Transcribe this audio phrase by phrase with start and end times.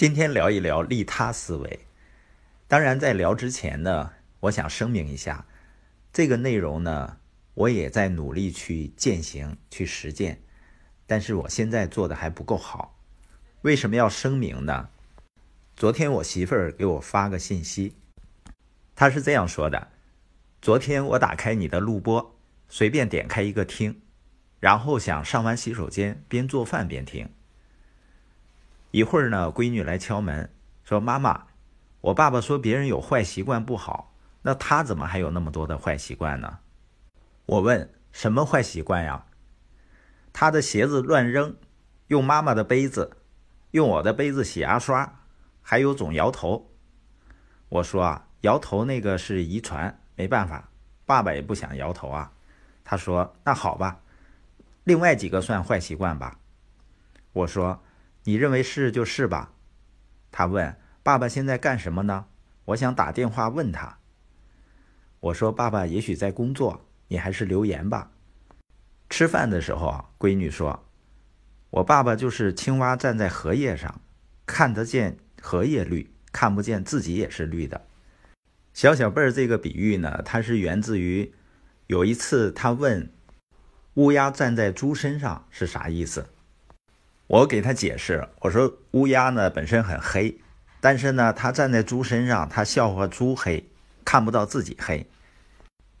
[0.00, 1.80] 今天聊一聊利他思维。
[2.66, 5.44] 当然，在聊之前呢，我想声明一下，
[6.10, 7.18] 这个内容呢，
[7.52, 10.40] 我也在努力去践行、去实践，
[11.06, 12.98] 但是我现在做的还不够好。
[13.60, 14.88] 为什么要声明呢？
[15.76, 17.94] 昨天我媳妇儿给我发个信息，
[18.94, 19.88] 她是这样说的：
[20.62, 22.34] 昨天我打开你的录播，
[22.70, 24.00] 随便点开一个听，
[24.60, 27.28] 然后想上完洗手间边做饭边听。
[28.92, 30.50] 一会儿呢，闺女来敲门，
[30.82, 31.46] 说：“妈妈，
[32.00, 36.58] 我爸爸说别人有坏习惯不好，那他怎么还有那么多的坏习惯呢？”
[37.46, 39.26] 我问：“什么坏习惯呀？”
[40.32, 41.56] 他的鞋子乱扔，
[42.08, 43.18] 用妈妈的杯子，
[43.70, 45.20] 用我的杯子洗牙刷，
[45.62, 46.68] 还有总摇头。
[47.68, 50.68] 我说：“啊，摇头那个是遗传，没办法，
[51.06, 52.32] 爸爸也不想摇头啊。”
[52.82, 54.00] 他说：“那好吧，
[54.82, 56.36] 另外几个算坏习惯吧。”
[57.32, 57.80] 我说。
[58.24, 59.52] 你认为是就是吧？
[60.30, 62.26] 他问爸爸现在干什么呢？
[62.66, 63.98] 我想打电话问他。
[65.20, 68.12] 我说爸爸也许在工作，你还是留言吧。
[69.08, 70.86] 吃饭的时候啊，闺女说
[71.70, 74.00] ：“我爸爸就是青蛙站在荷叶上，
[74.46, 77.86] 看得见荷叶绿，看不见自己也是绿的。”
[78.72, 81.34] 小小贝儿这个比喻呢，它是源自于
[81.88, 83.12] 有一次他问
[83.94, 86.28] 乌鸦站在猪身上是啥意思。
[87.30, 90.40] 我给他解释，我说乌鸦呢本身很黑，
[90.80, 93.70] 但是呢它站在猪身上，它笑话猪黑，
[94.04, 95.06] 看不到自己黑。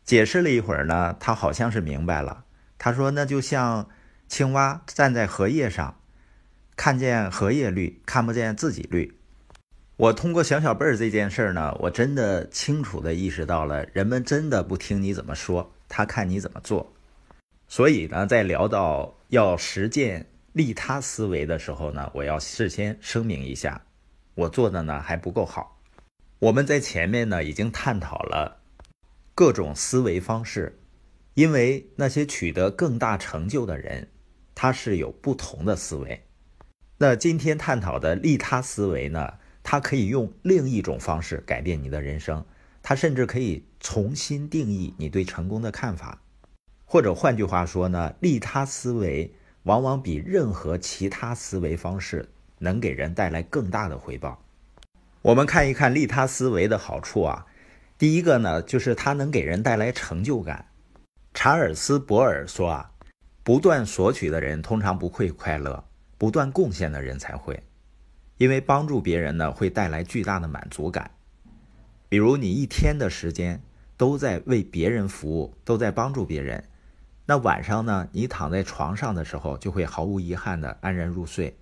[0.04, 2.42] 解释了一会儿呢，他好像是明白了。
[2.78, 3.88] 他说那就像
[4.26, 6.00] 青蛙站在荷叶上，
[6.74, 9.16] 看见荷叶绿，看不见自己绿。
[9.98, 16.92] 我通过小小贝儿这件事儿呢，我真的清楚的意识到了，人们真的不听你怎么说，他看你怎么做。
[17.68, 20.26] 所以呢，在聊到要实践。
[20.52, 23.82] 利他思维的时候呢，我要事先声明一下，
[24.34, 25.80] 我做的呢还不够好。
[26.40, 28.60] 我们在前面呢已经探讨了
[29.34, 30.80] 各种思维方式，
[31.34, 34.08] 因为那些取得更大成就的人，
[34.54, 36.24] 他是有不同的思维。
[36.98, 42.44] 那今天探讨的利他思维呢，它可以用另一种方式改变你的人生，
[42.82, 46.22] 它甚至可以重新定义你对成功的看法，
[46.84, 49.32] 或者换句话说呢，利他思维。
[49.64, 52.28] 往往比任何其他思维方式
[52.58, 54.42] 能给人带来更大的回报。
[55.22, 57.46] 我们看一看利他思维的好处啊。
[57.98, 60.64] 第一个呢，就是它能给人带来成就感。
[61.34, 62.90] 查尔斯·博尔说啊，
[63.42, 65.84] 不断索取的人通常不会快乐，
[66.16, 67.62] 不断贡献的人才会，
[68.38, 71.10] 因为帮助别人呢会带来巨大的满足感。
[72.08, 73.60] 比如你一天的时间
[73.98, 76.64] 都在为别人服务，都在帮助别人。
[77.30, 78.08] 那晚上呢？
[78.10, 81.56] 你躺在床上的时候，就会毫无遗憾的安然入睡。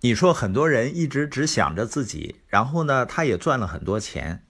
[0.00, 4.46] 你说很多人一直只想着自己，然后呢，他也赚了很多钱，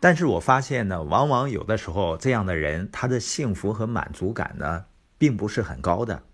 [0.00, 4.86] 但是我发现呢，往往有的时候这样的人，他的幸福和满足感呢，
[5.18, 6.24] 并不是很高的。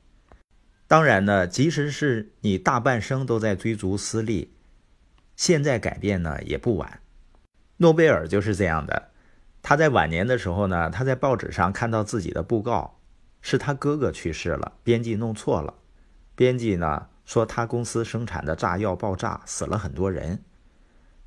[0.89, 4.55] 当然呢，即使是你大半生都在追逐私利，
[5.37, 7.01] 现在改变呢也不晚。
[7.77, 9.11] 诺贝尔就是这样的。
[9.67, 13.01] 他在晚年的时候呢，他在报纸上看到自己的布告，
[13.41, 15.73] 是他哥哥去世了，编辑弄错了。
[16.35, 20.45] 编辑呢说他公司生产的炸药爆炸，死了很多人。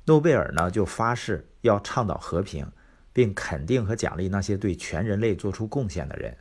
[0.04, 2.70] 诺贝尔呢就发誓要倡导和平，
[3.12, 6.36] 并肯定和奖励那些对全人类做出贡献的人。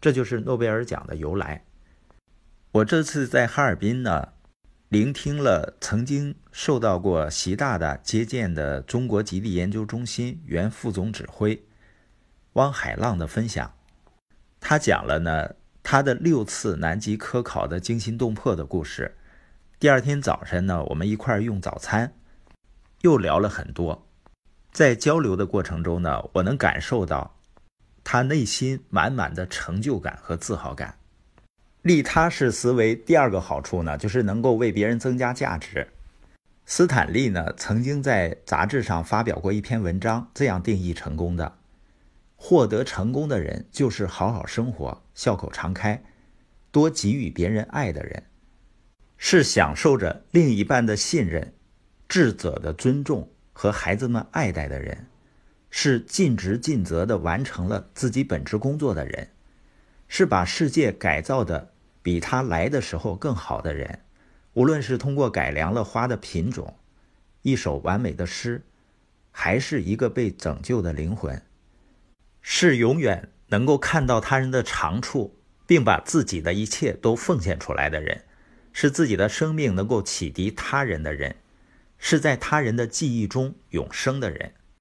[0.00, 1.64] 这就是诺贝尔奖的由来。
[2.70, 4.33] 我这次在哈尔滨呢。
[4.90, 11.64] 聆听了曾经受到过习大大接见的中国极地研究中心原副总指挥
[12.52, 13.74] 汪海浪的分享，
[14.60, 19.16] 他讲了呢他的六次南极科考的惊心动魄的故事。
[19.80, 22.14] 第二天早晨呢，我们一块儿用早餐，
[23.00, 24.06] 又聊了很多。
[24.70, 27.36] 在交流的过程中呢，我能感受到
[28.04, 30.98] 他内心满满的成就感和自豪感。
[31.84, 35.86] 利他式思维第二个好处呢，就是能够为别人增加价值。
[36.64, 41.58] 斯坦利呢曾经在杂志上发表过一篇文章，这样定义成功的：
[42.36, 46.02] 获得成功的人就是好好生活、笑口常开、
[46.72, 48.22] 多给予别人爱的人，
[49.18, 51.52] 是享受着另一半的信任、
[52.08, 55.06] 智者的尊重和孩子们爱戴的人，
[55.68, 59.28] 是尽职尽责地完成了自己本职工作的人，
[60.08, 61.72] 是把世界改造的。
[62.04, 64.00] 比他来的时候更好的人，
[64.52, 66.76] 无论是通过改良了花的品种，
[67.40, 68.60] 一首完美的诗，
[69.30, 71.40] 还是一个被拯救的灵魂，
[72.42, 75.34] 是永远能够看到他人的长处，
[75.66, 78.22] 并把自己的一切都奉献出来的人，
[78.74, 81.36] 是自己的生命能够启迪他人的人，
[81.96, 84.52] 是在他人的记忆中永生的人。